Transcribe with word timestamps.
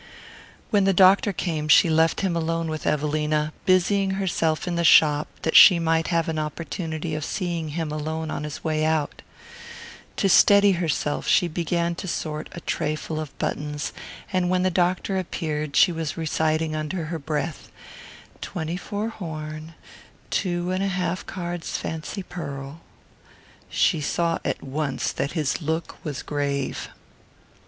When 0.71 0.85
the 0.85 0.95
doctor 0.97 1.31
came 1.31 1.67
she 1.67 1.87
left 1.87 2.21
him 2.21 2.35
alone 2.35 2.71
with 2.71 2.87
Evelina, 2.87 3.53
busying 3.67 4.17
herself 4.17 4.67
in 4.67 4.73
the 4.73 4.83
shop 4.83 5.27
that 5.43 5.55
she 5.55 5.77
might 5.77 6.07
have 6.07 6.27
an 6.27 6.39
opportunity 6.39 7.13
of 7.13 7.23
seeing 7.23 7.69
him 7.77 7.91
alone 7.91 8.31
on 8.31 8.43
his 8.43 8.63
way 8.63 8.83
out. 8.83 9.21
To 10.17 10.27
steady 10.27 10.71
herself 10.71 11.27
she 11.27 11.47
began 11.47 11.93
to 11.93 12.07
sort 12.07 12.49
a 12.53 12.61
trayful 12.61 13.19
of 13.19 13.37
buttons, 13.37 13.93
and 14.33 14.49
when 14.49 14.63
the 14.63 14.71
doctor 14.71 15.19
appeared 15.19 15.75
she 15.75 15.91
was 15.91 16.17
reciting 16.17 16.75
under 16.75 17.05
her 17.05 17.19
breath: 17.19 17.71
"Twenty 18.41 18.77
four 18.77 19.09
horn, 19.09 19.75
two 20.31 20.71
and 20.71 20.81
a 20.83 20.87
half 20.87 21.27
cards 21.27 21.77
fancy 21.77 22.23
pearl..." 22.23 22.81
She 23.69 24.01
saw 24.01 24.39
at 24.43 24.63
once 24.63 25.11
that 25.11 25.33
his 25.33 25.61
look 25.61 26.03
was 26.03 26.23
grave. 26.23 26.89